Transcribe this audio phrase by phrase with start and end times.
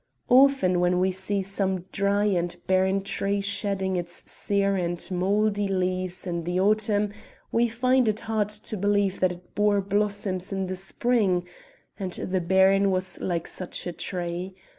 [0.29, 6.25] Often when we see some dry and barren tree shedding its sere and mouldy leaves
[6.25, 7.11] in the autumn
[7.51, 11.47] we find it hard to believe that it bore blossoms in the spring;
[11.99, 14.55] and the baron was like such a tree.